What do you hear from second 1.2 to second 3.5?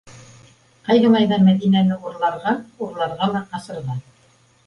ҙа Мәҙинәне урларға, урларға ла